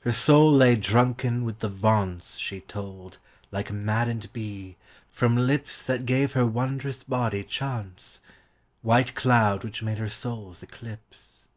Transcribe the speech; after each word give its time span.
Her 0.00 0.12
soul 0.12 0.52
lay 0.52 0.76
drunken 0.76 1.46
with 1.46 1.60
the 1.60 1.70
vaunts 1.70 2.36
She 2.36 2.60
tolled, 2.60 3.16
like 3.50 3.72
maddened 3.72 4.30
bee, 4.34 4.76
from 5.08 5.34
lips 5.34 5.82
That 5.86 6.04
gave 6.04 6.32
her 6.32 6.44
wondrous 6.44 7.02
body 7.04 7.42
chaunts 7.44 8.20
White 8.82 9.14
cloud 9.14 9.64
which 9.64 9.82
made 9.82 9.96
her 9.96 10.10
soul's 10.10 10.62
eclipse. 10.62 11.48